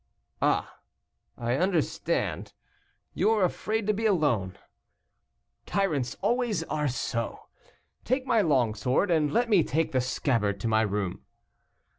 "Ah! 0.41 0.79
I 1.37 1.57
understand, 1.57 2.53
you 3.13 3.29
are 3.29 3.43
afraid 3.43 3.85
to 3.85 3.93
be 3.93 4.07
alone. 4.07 4.57
Tyrants 5.67 6.17
always 6.21 6.63
are 6.63 6.87
so. 6.87 7.41
Take 8.03 8.25
my 8.25 8.41
long 8.41 8.73
sword, 8.73 9.11
and 9.11 9.31
let 9.31 9.47
me 9.47 9.63
take 9.63 9.91
the 9.91 10.01
scabbard 10.01 10.59
to 10.61 10.67
my 10.67 10.81
room." 10.81 11.21